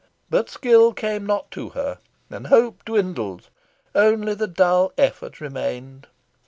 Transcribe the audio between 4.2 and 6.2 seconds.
the dull effort remained.